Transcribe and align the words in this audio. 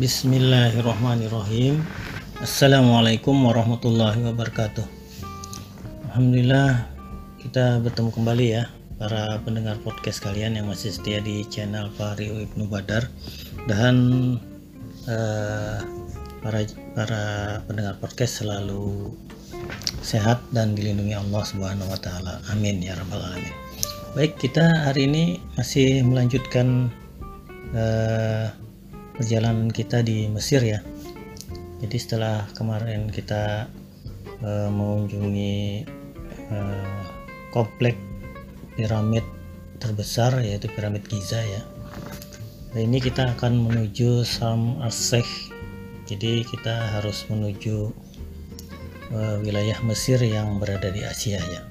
Bismillahirrahmanirrahim 0.00 1.84
Assalamualaikum 2.40 3.36
warahmatullahi 3.36 4.24
wabarakatuh 4.32 4.80
Alhamdulillah 6.08 6.88
kita 7.36 7.84
bertemu 7.84 8.08
kembali 8.08 8.46
ya 8.48 8.64
para 8.96 9.36
pendengar 9.44 9.76
podcast 9.84 10.24
kalian 10.24 10.56
yang 10.56 10.72
masih 10.72 10.96
setia 10.96 11.20
di 11.20 11.44
channel 11.52 11.92
Pak 12.00 12.16
Rio 12.16 12.32
Ibnu 12.32 12.64
Badar 12.72 13.12
dan 13.68 13.96
uh, 15.04 15.84
para 16.40 16.64
para 16.96 17.22
pendengar 17.68 18.00
podcast 18.00 18.40
selalu 18.40 19.12
sehat 20.00 20.40
dan 20.56 20.72
dilindungi 20.72 21.12
Allah 21.12 21.44
Subhanahu 21.44 21.92
wa 21.92 22.00
taala. 22.00 22.40
Amin 22.48 22.80
ya 22.80 22.96
rabbal 22.96 23.20
alamin. 23.20 23.52
Baik, 24.16 24.40
kita 24.40 24.64
hari 24.64 25.12
ini 25.12 25.44
masih 25.60 26.00
melanjutkan 26.08 26.88
uh, 27.76 28.48
perjalanan 29.20 29.68
kita 29.68 30.00
di 30.00 30.24
Mesir 30.32 30.64
ya. 30.64 30.80
Jadi 31.84 31.96
setelah 32.00 32.48
kemarin 32.56 33.12
kita 33.12 33.68
uh, 34.40 34.68
mengunjungi 34.72 35.84
uh, 36.48 37.04
komplek 37.52 38.00
piramid 38.80 39.20
terbesar 39.76 40.40
yaitu 40.40 40.72
piramid 40.72 41.04
Giza 41.04 41.36
ya. 41.44 41.60
Nah, 42.72 42.80
ini 42.80 42.96
kita 42.96 43.36
akan 43.36 43.68
menuju 43.68 44.24
Sam 44.24 44.80
Arsek. 44.80 45.28
Jadi 46.08 46.40
kita 46.48 46.96
harus 46.96 47.28
menuju 47.28 47.92
uh, 49.12 49.36
wilayah 49.44 49.76
Mesir 49.84 50.16
yang 50.24 50.56
berada 50.56 50.88
di 50.88 51.04
Asia 51.04 51.44
ya. 51.44 51.62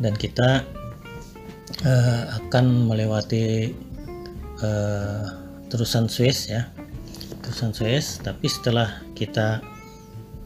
Dan 0.00 0.16
kita 0.16 0.64
uh, 1.84 2.22
akan 2.40 2.88
melewati 2.88 3.76
uh, 4.64 5.39
terusan 5.70 6.10
Suez 6.10 6.50
ya. 6.50 6.66
Terusan 7.40 7.70
Suez, 7.70 8.18
tapi 8.20 8.50
setelah 8.50 9.00
kita 9.14 9.62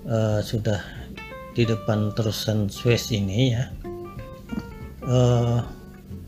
uh, 0.07 0.45
sudah 0.45 0.79
di 1.57 1.65
depan 1.65 2.13
terusan 2.13 2.69
Suez 2.69 3.09
ini 3.11 3.57
ya, 3.57 3.65
uh, 5.09 5.65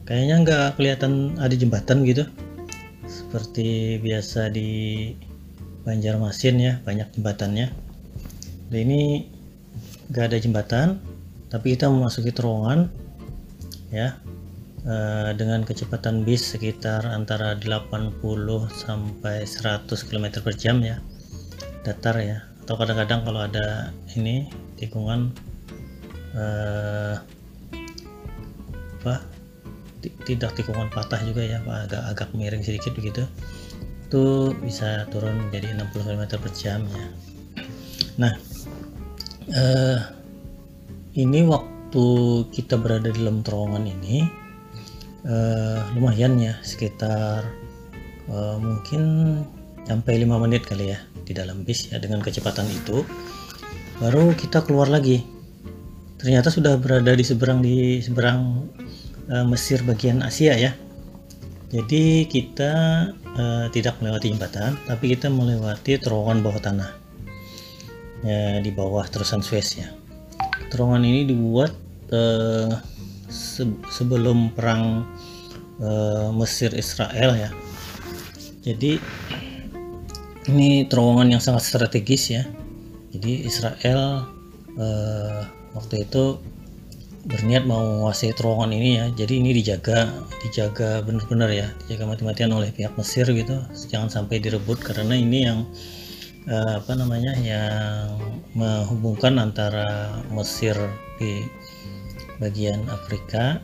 kayaknya 0.08 0.36
nggak 0.42 0.66
kelihatan 0.80 1.36
ada 1.36 1.54
jembatan 1.54 2.02
gitu. 2.08 2.24
Seperti 3.06 4.00
biasa 4.02 4.50
di 4.50 5.12
Banjarmasin 5.86 6.56
ya 6.58 6.82
banyak 6.82 7.14
jembatannya. 7.14 7.70
Dan 8.66 8.78
ini 8.82 9.30
nggak 10.10 10.34
ada 10.34 10.38
jembatan 10.42 10.88
tapi 11.50 11.74
kita 11.74 11.86
memasuki 11.90 12.34
terowongan 12.34 12.90
ya 13.94 14.18
uh, 14.86 15.30
dengan 15.34 15.66
kecepatan 15.66 16.22
bis 16.22 16.54
sekitar 16.54 17.02
antara 17.04 17.58
80 17.58 18.22
sampai 18.70 19.44
100 19.44 19.90
km 20.06 20.26
per 20.40 20.54
jam 20.54 20.80
ya. 20.80 21.02
Datar 21.82 22.16
ya. 22.22 22.46
Atau 22.64 22.78
kadang-kadang 22.78 23.26
kalau 23.26 23.40
ada 23.46 23.90
ini 24.14 24.50
tikungan 24.78 25.34
uh, 26.34 27.18
apa? 29.02 29.22
Tidak 30.06 30.54
tikungan 30.54 30.86
patah 30.94 31.18
juga 31.26 31.42
ya 31.42 31.58
agak 31.66 32.02
agak 32.14 32.28
miring 32.34 32.62
sedikit 32.62 32.94
begitu. 32.94 33.26
Itu 34.06 34.54
bisa 34.62 35.10
turun 35.10 35.50
menjadi 35.50 35.74
60 35.74 36.06
km 36.06 36.22
per 36.38 36.50
jam 36.54 36.86
ya. 36.86 37.06
Nah 38.22 38.32
eh, 39.50 39.98
ini 41.16 41.46
waktu 41.46 42.06
kita 42.50 42.78
berada 42.78 43.10
di 43.10 43.18
dalam 43.18 43.42
terowongan 43.42 43.84
ini 43.86 44.45
eh, 45.26 45.80
lumayan 45.98 46.38
ya 46.38 46.54
sekitar 46.62 47.44
eh, 48.30 48.56
mungkin 48.62 49.02
sampai 49.86 50.22
lima 50.22 50.38
menit 50.38 50.66
kali 50.66 50.94
ya 50.94 50.98
di 51.26 51.34
dalam 51.34 51.66
bis 51.66 51.90
ya 51.90 51.98
dengan 51.98 52.22
kecepatan 52.22 52.66
itu 52.70 53.02
baru 53.98 54.34
kita 54.34 54.62
keluar 54.66 54.90
lagi 54.90 55.22
ternyata 56.16 56.48
sudah 56.50 56.80
berada 56.80 57.12
di 57.12 57.24
seberang 57.24 57.60
di 57.60 58.00
seberang 58.00 58.66
uh, 59.30 59.46
Mesir 59.46 59.82
bagian 59.82 60.22
Asia 60.22 60.54
ya. 60.56 60.72
Jadi 61.66 62.30
kita 62.30 62.72
uh, 63.10 63.66
tidak 63.74 63.98
melewati 63.98 64.30
jembatan, 64.30 64.78
tapi 64.86 65.18
kita 65.18 65.26
melewati 65.26 65.98
terowongan 65.98 66.38
bawah 66.46 66.62
tanah 66.62 66.90
ya, 68.22 68.62
di 68.62 68.70
bawah 68.70 69.02
terusan 69.10 69.42
Suez 69.42 69.74
ya. 69.74 69.90
Terowongan 70.70 71.02
ini 71.02 71.26
dibuat 71.26 71.74
uh, 72.14 72.70
se 73.28 73.66
sebelum 73.90 74.54
perang 74.54 75.06
uh, 75.82 76.30
Mesir 76.34 76.72
Israel 76.74 77.36
ya. 77.36 77.50
Jadi 78.66 78.98
ini 80.50 80.86
terowongan 80.86 81.36
yang 81.36 81.42
sangat 81.42 81.66
strategis 81.66 82.30
ya. 82.30 82.42
Jadi 83.14 83.46
Israel 83.46 84.26
uh, 84.78 85.42
waktu 85.74 86.08
itu 86.08 86.38
berniat 87.26 87.66
mau 87.66 87.82
menguasai 87.82 88.30
terowongan 88.38 88.70
ini 88.70 88.90
ya 89.02 89.06
jadi 89.10 89.42
ini 89.42 89.50
dijaga 89.50 90.14
dijaga 90.46 91.02
benar-benar 91.02 91.50
ya 91.50 91.66
dijaga 91.82 92.14
mati-matian 92.14 92.54
oleh 92.54 92.70
pihak 92.70 92.94
Mesir 92.94 93.26
gitu 93.26 93.66
jangan 93.90 94.06
sampai 94.06 94.38
direbut 94.38 94.78
karena 94.78 95.18
ini 95.18 95.38
yang 95.42 95.66
uh, 96.46 96.78
apa 96.78 96.92
namanya 96.94 97.34
yang 97.42 98.14
menghubungkan 98.54 99.42
antara 99.42 100.22
Mesir 100.30 100.78
di 101.18 101.42
bagian 102.38 102.84
Afrika 102.92 103.60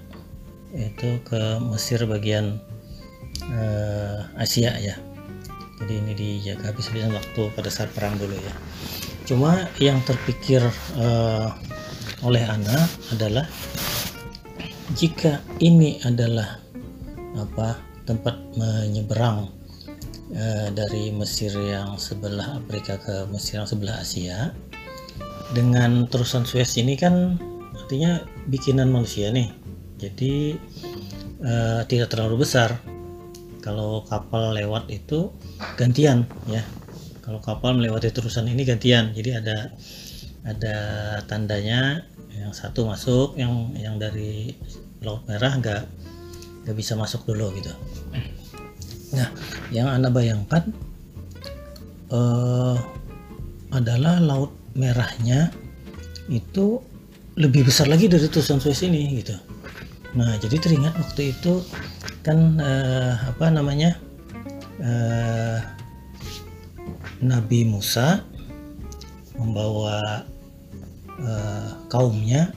itu 0.72 1.20
ke 1.28 1.60
Mesir 1.60 2.00
bagian 2.08 2.56
uh, 3.52 4.24
Asia 4.40 4.72
ya. 4.80 4.96
Jadi 5.82 5.92
ini 5.98 6.12
dijaga 6.14 6.70
habis-habisan 6.70 7.12
waktu 7.12 7.42
pada 7.52 7.68
saat 7.68 7.90
perang 7.92 8.14
dulu 8.16 8.38
ya. 8.38 8.54
Cuma 9.26 9.66
yang 9.82 9.98
terpikir 10.06 10.62
uh, 10.98 11.50
oleh 12.22 12.42
Ana 12.46 12.86
adalah 13.10 13.46
jika 14.94 15.42
ini 15.58 15.98
adalah 16.06 16.62
apa 17.34 17.80
tempat 18.06 18.38
menyeberang 18.54 19.50
uh, 20.36 20.68
dari 20.70 21.10
Mesir 21.10 21.50
yang 21.58 21.98
sebelah 21.98 22.62
Afrika 22.62 22.98
ke 23.00 23.26
Mesir 23.30 23.62
yang 23.62 23.68
sebelah 23.68 24.00
Asia 24.00 24.54
dengan 25.52 26.08
terusan 26.08 26.48
Suez 26.48 26.78
ini 26.80 26.96
kan 26.96 27.36
artinya 27.76 28.24
bikinan 28.48 28.90
manusia 28.90 29.30
nih. 29.30 29.50
Jadi 29.98 30.56
uh, 31.42 31.82
tidak 31.86 32.10
terlalu 32.10 32.42
besar. 32.42 32.78
Kalau 33.62 34.02
kapal 34.02 34.58
lewat 34.58 34.90
itu 34.90 35.30
gantian 35.78 36.26
ya. 36.50 36.66
Kalau 37.22 37.38
kapal 37.38 37.78
melewati 37.78 38.10
terusan 38.10 38.50
ini 38.50 38.66
gantian. 38.66 39.14
Jadi 39.14 39.30
ada 39.38 39.70
ada 40.42 40.76
tandanya 41.30 42.02
yang 42.34 42.50
satu 42.50 42.82
masuk 42.90 43.38
yang 43.38 43.70
yang 43.78 43.94
dari 43.94 44.58
laut 45.06 45.22
merah 45.30 45.54
nggak 45.54 45.82
nggak 46.66 46.76
bisa 46.76 46.98
masuk 46.98 47.22
dulu 47.22 47.54
gitu. 47.54 47.70
Nah 49.14 49.30
yang 49.70 49.86
anda 49.86 50.10
bayangkan 50.10 50.74
uh, 52.10 52.74
adalah 53.70 54.18
laut 54.18 54.50
merahnya 54.74 55.54
itu 56.26 56.82
lebih 57.36 57.64
besar 57.64 57.88
lagi 57.88 58.08
dari 58.12 58.28
tulisan 58.28 58.60
Suez 58.60 58.84
ini 58.84 59.22
gitu. 59.22 59.36
Nah 60.12 60.36
jadi 60.36 60.60
teringat 60.60 60.92
waktu 61.00 61.32
itu 61.32 61.64
kan 62.20 62.60
uh, 62.60 63.16
apa 63.32 63.48
namanya 63.48 63.96
uh, 64.84 65.58
Nabi 67.24 67.64
Musa 67.64 68.20
membawa 69.40 70.28
uh, 71.16 71.70
kaumnya 71.88 72.52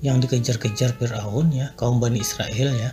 yang 0.00 0.18
dikejar-kejar 0.18 0.96
Fir'aun 0.96 1.52
ya 1.52 1.70
kaum 1.76 2.00
Bani 2.00 2.18
Israel 2.18 2.72
ya 2.72 2.90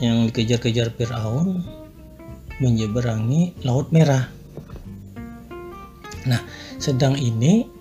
yang 0.00 0.30
dikejar-kejar 0.30 0.94
Fir'aun 0.96 1.60
menyeberangi 2.62 3.58
Laut 3.66 3.90
Merah. 3.90 4.30
Nah 6.30 6.40
sedang 6.78 7.18
ini 7.18 7.79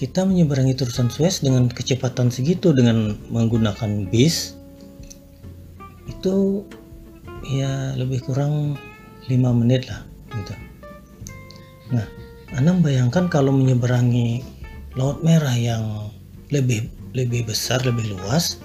kita 0.00 0.24
menyeberangi 0.24 0.72
terusan 0.80 1.12
Suez 1.12 1.44
dengan 1.44 1.68
kecepatan 1.68 2.32
segitu 2.32 2.72
dengan 2.72 3.20
menggunakan 3.28 4.08
bis 4.08 4.56
itu 6.08 6.64
ya 7.44 7.92
lebih 8.00 8.24
kurang 8.24 8.80
5 9.28 9.60
menit 9.60 9.92
lah 9.92 10.00
gitu. 10.32 10.56
Nah 11.92 12.08
Anda 12.56 12.80
bayangkan 12.80 13.28
kalau 13.28 13.52
menyeberangi 13.52 14.40
Laut 14.96 15.20
Merah 15.20 15.54
yang 15.54 16.08
lebih 16.48 16.88
lebih 17.12 17.52
besar, 17.52 17.84
lebih 17.84 18.16
luas 18.16 18.56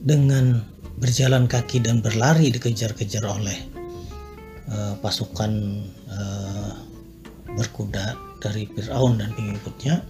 dengan 0.00 0.64
berjalan 0.96 1.44
kaki 1.44 1.84
dan 1.84 2.00
berlari 2.00 2.48
dikejar-kejar 2.48 3.22
oleh 3.28 3.68
uh, 4.72 4.96
pasukan 5.04 5.84
uh, 6.08 6.72
berkuda 7.52 8.29
dari 8.40 8.66
Firaun 8.66 9.20
dan 9.20 9.30
pengikutnya 9.36 10.02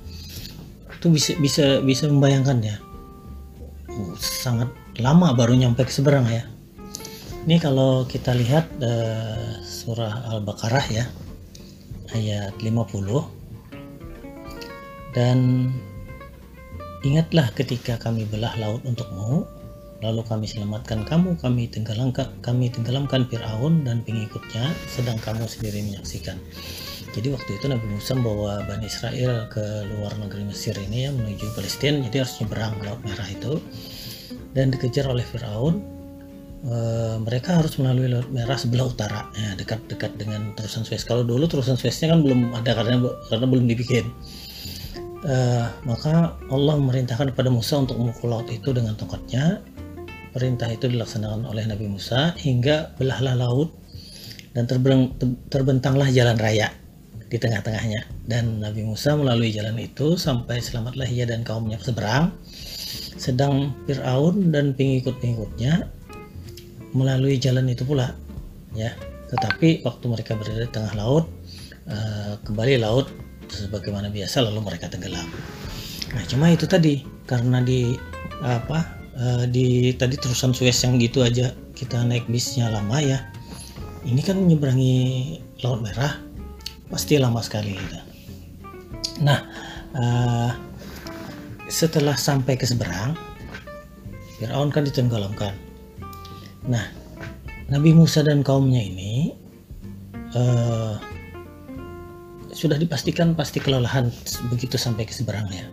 itu 0.97 1.07
bisa 1.11 1.33
bisa 1.43 1.65
bisa 1.83 2.05
membayangkan 2.07 2.59
ya. 2.63 2.77
Uh, 3.91 4.15
sangat 4.17 4.71
lama 5.03 5.35
baru 5.35 5.59
nyampe 5.59 5.83
ke 5.85 5.93
seberang 5.93 6.25
ya. 6.31 6.47
Ini 7.45 7.57
kalau 7.59 8.05
kita 8.07 8.37
lihat 8.37 8.69
uh, 8.79 9.59
surah 9.65 10.31
Al-Baqarah 10.31 10.87
ya 10.93 11.05
ayat 12.15 12.55
50 12.59 12.71
dan 15.17 15.71
ingatlah 17.03 17.49
ketika 17.57 17.97
kami 17.99 18.29
belah 18.29 18.55
laut 18.61 18.85
untukmu 18.85 19.49
lalu 20.01 20.25
kami 20.25 20.49
selamatkan 20.49 21.05
kamu 21.05 21.37
kami 21.41 21.69
tenggelamkan 21.69 22.29
kami 22.41 22.73
tenggelamkan 22.73 23.29
Firaun 23.29 23.85
dan 23.85 24.01
pengikutnya 24.01 24.73
sedang 24.89 25.21
kamu 25.21 25.45
sendiri 25.45 25.85
menyaksikan. 25.85 26.41
Jadi 27.11 27.29
waktu 27.35 27.59
itu 27.59 27.67
Nabi 27.67 27.87
Musa 27.91 28.15
membawa 28.15 28.63
Bani 28.63 28.87
Israel 28.87 29.51
ke 29.51 29.63
luar 29.91 30.15
negeri 30.15 30.47
Mesir 30.47 30.79
ini 30.79 31.05
ya 31.07 31.11
menuju 31.11 31.59
Palestina. 31.59 31.99
Jadi 32.07 32.17
harus 32.23 32.35
nyeberang 32.39 32.75
laut 32.87 33.03
merah 33.03 33.27
itu. 33.27 33.59
Dan 34.55 34.71
dikejar 34.71 35.11
oleh 35.11 35.27
Firaun. 35.27 35.83
E, 36.63 36.77
mereka 37.19 37.59
harus 37.59 37.75
melalui 37.83 38.15
laut 38.15 38.31
merah 38.31 38.55
sebelah 38.55 38.87
utara. 38.87 39.27
Ya 39.35 39.59
dekat-dekat 39.59 40.23
dengan 40.23 40.55
terusan 40.55 40.87
Suez. 40.87 41.03
Kalau 41.03 41.27
dulu 41.27 41.51
terusan 41.51 41.75
Sueznya 41.75 42.15
kan 42.15 42.23
belum 42.23 42.55
ada 42.55 42.79
karena 42.79 43.03
karena 43.27 43.47
belum 43.51 43.67
dibikin. 43.67 44.07
E, 45.27 45.37
maka 45.83 46.39
Allah 46.47 46.79
memerintahkan 46.79 47.35
kepada 47.35 47.51
Musa 47.51 47.75
untuk 47.75 47.99
memukul 47.99 48.31
laut 48.31 48.47
itu 48.55 48.71
dengan 48.71 48.95
tongkatnya 48.95 49.59
perintah 50.31 50.71
itu 50.71 50.87
dilaksanakan 50.87 51.47
oleh 51.47 51.67
Nabi 51.67 51.87
Musa 51.91 52.35
hingga 52.39 52.95
belahlah 52.99 53.35
laut 53.35 53.75
dan 54.55 54.67
terbentanglah 55.51 56.11
jalan 56.11 56.39
raya 56.39 56.75
di 57.31 57.39
tengah-tengahnya. 57.39 58.07
Dan 58.27 58.59
Nabi 58.59 58.83
Musa 58.83 59.15
melalui 59.15 59.55
jalan 59.55 59.79
itu 59.79 60.19
sampai 60.19 60.59
selamatlah 60.59 61.07
ia 61.07 61.27
dan 61.27 61.47
kaumnya 61.47 61.79
seberang. 61.79 62.35
Sedang 63.21 63.75
Fir'aun 63.87 64.51
dan 64.51 64.75
pengikut-pengikutnya 64.75 65.87
melalui 66.95 67.39
jalan 67.39 67.71
itu 67.71 67.87
pula 67.87 68.15
ya. 68.75 68.91
Tetapi 69.31 69.87
waktu 69.87 70.05
mereka 70.11 70.35
berada 70.35 70.67
di 70.67 70.71
tengah 70.75 70.95
laut 70.99 71.31
uh, 71.87 72.35
kembali 72.43 72.83
laut 72.83 73.07
sebagaimana 73.47 74.11
biasa 74.11 74.43
lalu 74.43 74.63
mereka 74.67 74.91
tenggelam. 74.91 75.27
Nah 76.11 76.25
cuma 76.27 76.51
itu 76.51 76.67
tadi 76.67 77.07
karena 77.31 77.63
di 77.63 77.95
apa 78.43 79.00
uh, 79.21 79.45
di 79.45 79.93
tadi 79.95 80.17
terusan 80.17 80.57
Suez 80.57 80.81
yang 80.81 80.97
gitu 80.97 81.21
aja 81.21 81.53
kita 81.77 82.01
naik 82.03 82.25
bisnya 82.27 82.73
lama 82.73 82.99
ya 82.99 83.21
ini 84.09 84.25
kan 84.25 84.41
menyeberangi 84.41 84.97
laut 85.61 85.85
merah 85.85 86.17
pasti 86.91 87.21
lama 87.21 87.39
sekali 87.45 87.77
gitu. 87.77 87.99
Nah, 89.23 89.39
uh, 89.95 90.51
setelah 91.71 92.17
sampai 92.17 92.57
ke 92.57 92.67
seberang, 92.67 93.15
Firaun 94.37 94.73
kan 94.73 94.89
ditenggelamkan. 94.89 95.55
Nah, 96.67 96.83
Nabi 97.71 97.95
Musa 97.95 98.25
dan 98.25 98.41
kaumnya 98.43 98.81
ini 98.83 99.37
uh, 100.35 100.97
sudah 102.51 102.81
dipastikan 102.81 103.39
pasti 103.39 103.63
kelelahan 103.63 104.11
begitu 104.51 104.75
sampai 104.81 105.07
ke 105.07 105.15
seberangnya. 105.15 105.69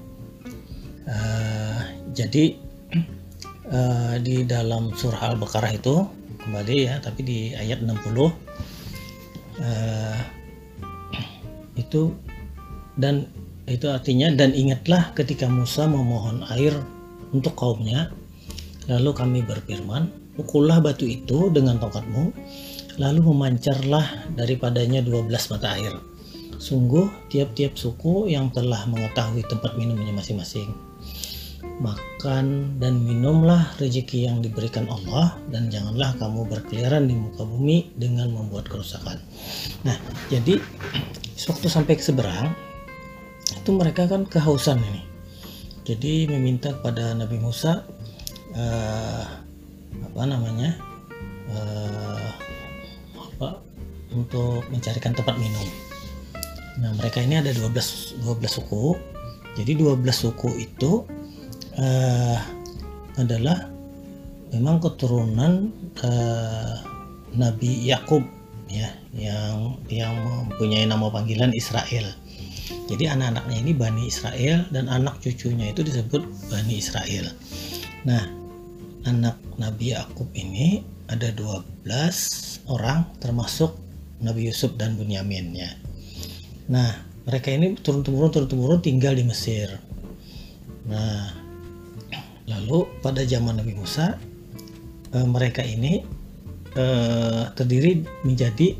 Uh, 1.07 1.81
jadi 2.11 2.59
uh, 3.71 4.15
di 4.21 4.43
dalam 4.47 4.91
surah 4.95 5.33
Al-Baqarah 5.33 5.71
itu 5.75 5.95
kembali 6.41 6.77
ya, 6.87 6.95
tapi 7.03 7.21
di 7.23 7.39
ayat 7.55 7.83
60 7.83 7.91
uh, 8.17 8.31
itu 11.77 12.13
dan 12.97 13.29
itu 13.67 13.85
artinya 13.91 14.31
dan 14.33 14.55
ingatlah 14.55 15.11
ketika 15.13 15.45
Musa 15.51 15.85
memohon 15.85 16.41
air 16.55 16.73
untuk 17.35 17.53
kaumnya 17.53 18.09
lalu 18.87 19.11
kami 19.11 19.39
berfirman 19.43 20.07
pukullah 20.39 20.79
batu 20.79 21.03
itu 21.03 21.51
dengan 21.51 21.75
tongkatmu 21.77 22.31
lalu 22.97 23.19
memancarlah 23.21 24.31
daripadanya 24.33 25.03
12 25.03 25.29
mata 25.51 25.75
air 25.75 25.93
sungguh 26.57 27.29
tiap-tiap 27.29 27.77
suku 27.77 28.31
yang 28.31 28.49
telah 28.49 28.87
mengetahui 28.89 29.45
tempat 29.45 29.75
minumnya 29.75 30.15
masing-masing 30.15 30.86
makan 31.77 32.77
dan 32.81 33.05
minumlah 33.05 33.77
rezeki 33.77 34.25
yang 34.29 34.41
diberikan 34.41 34.89
Allah 34.89 35.37
dan 35.53 35.69
janganlah 35.69 36.17
kamu 36.17 36.49
berkeliaran 36.49 37.05
di 37.05 37.13
muka 37.13 37.45
bumi 37.45 37.93
dengan 37.97 38.33
membuat 38.33 38.65
kerusakan 38.65 39.21
nah 39.85 39.97
jadi 40.33 40.57
Sewaktu 41.37 41.69
sampai 41.69 41.93
ke 41.93 42.01
seberang, 42.01 42.49
itu 43.53 43.69
mereka 43.69 44.09
kan 44.09 44.25
kehausan 44.25 44.81
ini. 44.81 45.05
Jadi 45.85 46.25
meminta 46.25 46.73
kepada 46.73 47.13
Nabi 47.13 47.37
Musa 47.37 47.85
uh, 48.57 49.23
apa 50.01 50.21
namanya 50.25 50.73
uh, 51.53 52.29
apa 53.21 53.61
untuk 54.17 54.65
mencarikan 54.73 55.13
tempat 55.13 55.37
minum. 55.37 55.69
Nah 56.81 56.97
mereka 56.97 57.21
ini 57.21 57.37
ada 57.37 57.53
12 57.53 58.25
12 58.25 58.57
suku. 58.57 58.97
Jadi 59.61 59.77
12 59.77 60.01
suku 60.09 60.57
itu 60.57 61.05
uh, 61.77 62.37
adalah 63.17 63.69
memang 64.53 64.81
keturunan 64.81 65.73
uh, 66.03 66.75
Nabi 67.37 67.85
Yakub 67.85 68.23
ya 68.67 68.91
yang 69.15 69.79
yang 69.87 70.13
mempunyai 70.51 70.85
nama 70.85 71.07
panggilan 71.07 71.55
Israel. 71.55 72.07
Jadi 72.87 73.03
anak-anaknya 73.07 73.57
ini 73.63 73.71
Bani 73.75 74.03
Israel 74.07 74.67
dan 74.71 74.91
anak 74.91 75.19
cucunya 75.23 75.71
itu 75.71 75.83
disebut 75.83 76.23
Bani 76.51 76.73
Israel. 76.79 77.31
Nah, 78.07 78.23
anak 79.07 79.39
Nabi 79.59 79.95
Yakub 79.95 80.27
ini 80.35 80.83
ada 81.07 81.31
12 81.31 82.67
orang 82.67 83.07
termasuk 83.23 83.75
Nabi 84.19 84.51
Yusuf 84.51 84.75
dan 84.75 84.99
Bunyamin 84.99 85.55
ya. 85.55 85.71
Nah, 86.67 86.91
mereka 87.23 87.51
ini 87.51 87.75
turun-temurun 87.79 88.31
turun-temurun 88.31 88.79
tinggal 88.83 89.15
di 89.15 89.23
Mesir. 89.23 89.71
Nah, 90.87 91.46
lalu 92.47 92.87
pada 93.03 93.21
zaman 93.27 93.59
Nabi 93.59 93.75
Musa 93.75 94.15
eh, 95.13 95.27
mereka 95.27 95.61
ini 95.61 96.03
eh, 96.73 97.43
terdiri 97.53 98.03
menjadi 98.23 98.75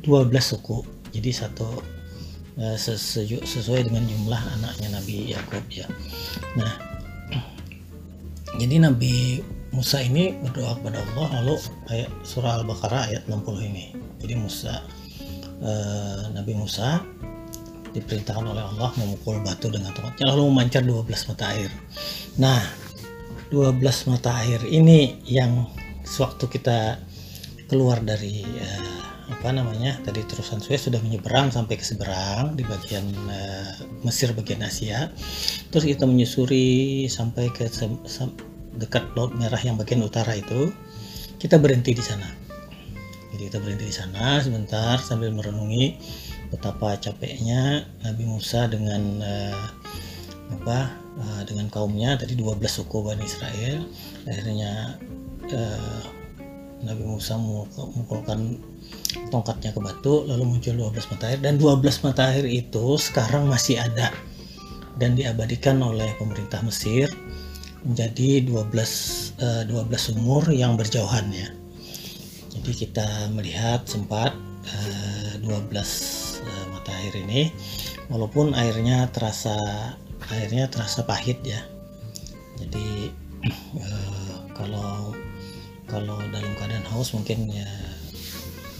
12 0.00 0.32
suku. 0.40 0.80
Jadi 1.12 1.30
satu 1.30 1.68
eh, 2.56 2.78
sesuai 3.44 3.92
dengan 3.92 4.06
jumlah 4.08 4.40
anaknya 4.58 4.88
Nabi 4.96 5.34
Yakub 5.34 5.64
ya. 5.68 5.84
Nah, 6.56 6.72
jadi 8.60 8.80
Nabi 8.80 9.44
Musa 9.72 10.04
ini 10.04 10.36
berdoa 10.36 10.76
kepada 10.76 11.00
Allah 11.00 11.40
lalu 11.40 11.56
ayat 11.88 12.10
surah 12.28 12.60
Al-Baqarah 12.60 13.08
ayat 13.08 13.22
60 13.28 13.68
ini. 13.72 13.96
Jadi 14.20 14.34
Musa 14.36 14.84
eh, 15.60 16.22
Nabi 16.32 16.52
Musa 16.56 17.00
diperintahkan 17.92 18.48
oleh 18.48 18.64
Allah 18.64 18.88
memukul 18.96 19.36
batu 19.44 19.68
dengan 19.68 19.92
tongkatnya 19.92 20.32
lalu 20.32 20.48
memancar 20.48 20.80
12 20.80 21.28
mata 21.28 21.44
air. 21.52 21.68
Nah, 22.40 22.60
12 23.52 23.84
mata 24.08 24.32
air 24.40 24.64
ini 24.64 25.20
yang 25.28 25.68
sewaktu 26.08 26.48
kita 26.48 26.96
keluar 27.68 28.00
dari 28.00 28.40
uh, 28.48 28.96
apa 29.28 29.52
namanya 29.52 30.00
tadi 30.00 30.24
terusan 30.24 30.56
Suez 30.56 30.88
sudah 30.88 30.96
menyeberang 31.04 31.52
sampai 31.52 31.76
ke 31.76 31.84
seberang 31.84 32.56
di 32.56 32.64
bagian 32.64 33.04
uh, 33.28 33.76
Mesir 34.08 34.32
bagian 34.32 34.64
Asia. 34.64 35.12
Terus 35.68 35.84
kita 35.84 36.08
menyusuri 36.08 37.04
sampai 37.12 37.52
ke 37.52 37.68
dekat 38.80 39.04
Laut 39.20 39.36
Merah 39.36 39.60
yang 39.60 39.76
bagian 39.76 40.00
utara 40.00 40.32
itu. 40.32 40.72
Kita 41.36 41.60
berhenti 41.60 41.92
di 41.92 42.00
sana. 42.00 42.24
Jadi 43.36 43.52
kita 43.52 43.60
berhenti 43.60 43.84
di 43.84 43.92
sana 43.92 44.40
sebentar 44.40 44.96
sambil 44.96 45.28
merenungi 45.28 46.00
betapa 46.48 46.96
capeknya 46.96 47.84
Nabi 48.00 48.24
Musa 48.24 48.64
dengan 48.64 49.20
uh, 49.20 49.64
apa 50.56 51.01
kaumnya 51.72 52.20
tadi 52.20 52.36
12 52.36 52.60
suku 52.68 53.00
Bani 53.00 53.24
Israel 53.24 53.88
akhirnya 54.28 55.00
uh, 55.48 56.02
Nabi 56.82 57.04
Musa 57.06 57.38
memukulkan 57.38 58.60
tongkatnya 59.30 59.72
ke 59.72 59.80
batu 59.80 60.28
lalu 60.28 60.58
muncul 60.58 60.74
12 60.76 61.10
mata 61.14 61.24
air 61.32 61.40
dan 61.40 61.56
12 61.56 62.04
mata 62.04 62.22
air 62.28 62.44
itu 62.44 63.00
sekarang 63.00 63.48
masih 63.48 63.80
ada 63.80 64.12
dan 65.00 65.16
diabadikan 65.16 65.80
oleh 65.80 66.12
pemerintah 66.20 66.60
Mesir 66.60 67.08
menjadi 67.82 68.46
12 68.46 68.68
uh, 69.42 69.62
12 69.66 69.88
sumur 69.98 70.46
yang 70.52 70.78
berjauhan 70.78 71.26
ya. 71.34 71.48
Jadi 72.52 72.72
kita 72.86 73.32
melihat 73.32 73.82
sempat 73.88 74.36
uh, 74.68 75.34
12 75.40 75.48
uh, 75.48 76.66
mata 76.70 76.92
air 77.02 77.14
ini 77.26 77.50
walaupun 78.12 78.54
airnya 78.54 79.08
terasa 79.10 79.56
airnya 80.30 80.70
terasa 80.70 81.02
pahit 81.02 81.42
ya. 81.42 81.64
Jadi 82.60 83.10
uh, 83.78 84.36
kalau 84.54 85.16
kalau 85.90 86.16
dalam 86.32 86.52
keadaan 86.56 86.86
haus 86.88 87.12
mungkin 87.12 87.50
ya, 87.52 87.68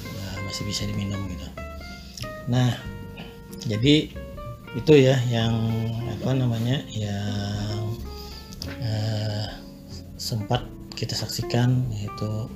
ya 0.00 0.28
masih 0.48 0.64
bisa 0.64 0.88
diminum 0.88 1.20
gitu 1.28 1.48
nah 2.50 2.74
jadi 3.62 4.10
itu 4.72 4.92
ya 4.96 5.14
yang 5.30 5.54
apa 6.08 6.32
namanya 6.34 6.82
yang 6.90 7.94
uh, 8.82 9.46
sempat 10.16 10.64
kita 10.96 11.12
saksikan 11.14 11.86
yaitu 11.92 12.48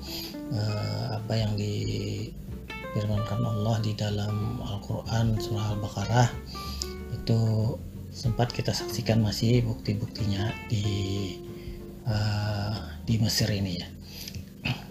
uh, 0.50 1.20
apa 1.20 1.32
yang 1.36 1.52
difirmankan 1.54 3.44
Allah 3.44 3.76
di 3.84 3.92
dalam 3.94 4.58
Al-Quran 4.64 5.38
surah 5.38 5.76
Al-Baqarah 5.76 6.30
itu 7.14 7.40
sempat 8.16 8.48
kita 8.48 8.72
saksikan 8.72 9.20
masih 9.20 9.60
bukti-buktinya 9.68 10.48
di 10.72 11.36
uh, 12.08 12.72
di 13.04 13.20
Mesir 13.20 13.52
ini 13.52 13.76
ya. 13.76 13.88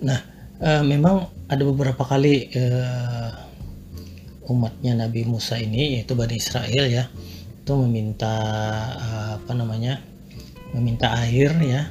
Nah, 0.06 0.20
uh, 0.62 0.86
memang 0.86 1.26
ada 1.50 1.66
beberapa 1.66 2.06
kali 2.06 2.54
uh, 2.54 3.34
umatnya 4.46 4.94
Nabi 4.94 5.26
Musa 5.26 5.58
ini 5.58 5.98
yaitu 5.98 6.14
Bani 6.14 6.38
Israel 6.38 6.86
ya 6.86 7.10
itu 7.66 7.74
meminta 7.74 8.38
uh, 8.94 9.42
apa 9.42 9.52
namanya 9.58 9.98
meminta 10.78 11.10
air 11.26 11.50
ya. 11.66 11.90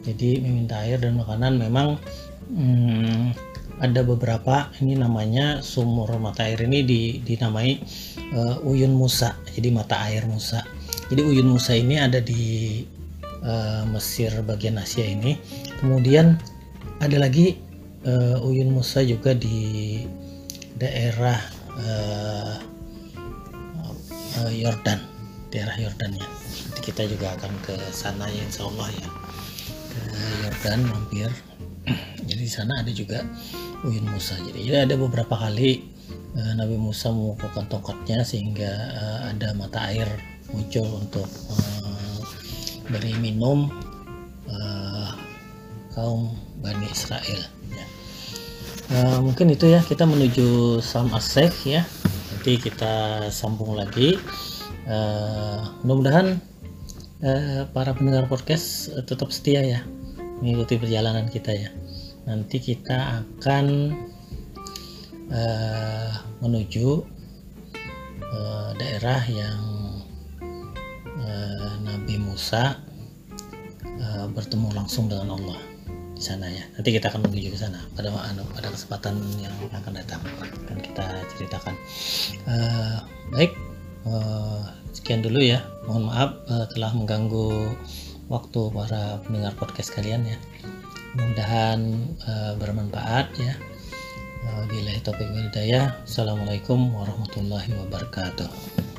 Jadi 0.00 0.40
meminta 0.40 0.80
air 0.80 0.96
dan 0.96 1.20
makanan 1.20 1.60
memang 1.60 2.00
hmm, 2.48 3.36
ada 3.80 4.00
beberapa 4.04 4.68
ini 4.80 4.96
namanya 4.96 5.64
sumur 5.64 6.08
mata 6.20 6.44
air 6.44 6.64
ini 6.64 6.84
di, 6.84 7.02
dinamai 7.20 7.80
uh, 8.36 8.60
Uyun 8.64 8.92
Musa. 8.92 9.36
Jadi 9.52 9.68
mata 9.72 10.00
air 10.04 10.28
Musa 10.28 10.59
jadi 11.10 11.26
Uyun 11.26 11.58
Musa 11.58 11.74
ini 11.74 11.98
ada 11.98 12.22
di 12.22 12.86
uh, 13.42 13.82
Mesir 13.90 14.30
bagian 14.46 14.78
Asia 14.78 15.02
ini. 15.02 15.34
Kemudian 15.82 16.38
ada 17.02 17.18
lagi 17.18 17.58
uh, 18.06 18.38
Uyun 18.46 18.70
Musa 18.70 19.02
juga 19.02 19.34
di 19.34 19.98
daerah 20.78 21.34
uh, 21.82 22.54
uh, 24.38 24.52
Yordan 24.54 25.02
daerah 25.50 25.74
ya. 25.82 25.90
Nanti 25.98 26.22
kita 26.78 27.02
juga 27.10 27.34
akan 27.34 27.58
ke 27.66 27.74
sana 27.90 28.30
ya 28.30 28.46
Insya 28.46 28.70
Allah 28.70 28.88
ya. 28.94 29.08
Ke 29.90 30.02
Yordan 30.46 30.80
mampir 30.86 31.30
jadi 32.30 32.42
di 32.46 32.52
sana 32.54 32.86
ada 32.86 32.92
juga 32.94 33.26
Uyun 33.82 34.06
Musa. 34.14 34.38
Jadi, 34.38 34.62
jadi 34.62 34.86
ada 34.86 34.94
beberapa 34.94 35.34
kali 35.34 35.98
Nabi 36.30 36.78
Musa 36.78 37.10
mengumpulkan 37.10 37.66
tongkatnya 37.66 38.22
sehingga 38.22 38.70
ada 39.34 39.50
mata 39.58 39.90
air 39.90 40.06
muncul 40.50 40.86
untuk 41.00 41.28
uh, 41.50 42.18
beri 42.90 43.14
minum 43.18 43.70
uh, 44.50 45.10
kaum 45.94 46.34
Bani 46.60 46.86
Israel. 46.90 47.40
Ya. 47.72 47.86
uh, 48.92 49.18
mungkin 49.24 49.48
itu 49.48 49.70
ya 49.70 49.80
kita 49.80 50.04
menuju 50.04 50.80
Sam 50.84 51.10
Asek 51.14 51.52
ya. 51.64 51.82
Nanti 52.34 52.56
kita 52.58 53.26
sambung 53.32 53.76
lagi. 53.76 54.18
Uh, 54.90 55.70
mudah-mudahan 55.84 56.40
uh, 57.22 57.62
para 57.70 57.94
pendengar 57.94 58.26
podcast 58.26 58.90
uh, 58.96 59.04
tetap 59.04 59.30
setia 59.30 59.62
ya 59.62 59.80
mengikuti 60.40 60.80
perjalanan 60.80 61.28
kita 61.28 61.52
ya. 61.52 61.70
Nanti 62.24 62.60
kita 62.60 63.24
akan 63.24 63.66
uh, 65.30 66.12
menuju 66.40 66.88
uh, 68.24 68.70
daerah 68.76 69.20
yang 69.28 69.79
uh, 71.30 71.78
Nabi 71.86 72.18
Musa 72.18 72.74
uh, 73.86 74.26
bertemu 74.34 74.74
langsung 74.74 75.06
dengan 75.06 75.38
Allah 75.38 75.58
di 76.18 76.22
sana 76.22 76.50
ya. 76.50 76.66
Nanti 76.74 76.90
kita 76.90 77.08
akan 77.08 77.30
menuju 77.30 77.54
ke 77.54 77.58
sana 77.58 77.80
pada 77.94 78.10
pada 78.52 78.68
kesempatan 78.68 79.22
yang 79.38 79.54
akan 79.70 79.92
datang. 79.94 80.20
Akan 80.66 80.78
kita 80.82 81.06
ceritakan. 81.38 81.74
Uh, 82.44 82.98
baik 83.30 83.54
sekian 84.90 85.22
dulu 85.22 85.40
ya. 85.40 85.62
Mohon 85.86 86.04
maaf 86.08 86.30
telah 86.72 86.92
mengganggu 86.96 87.72
waktu 88.32 88.60
para 88.72 89.20
pendengar 89.24 89.52
podcast 89.56 89.92
kalian 89.92 90.24
ya. 90.24 90.38
Mudah-mudahan 91.16 91.80
bermanfaat 92.56 93.28
ya. 93.36 93.54
Bila 94.68 94.92
topik 95.04 95.28
hidayah. 95.28 96.00
Assalamualaikum 96.04 96.96
warahmatullahi 96.96 97.76
wabarakatuh 97.76 98.89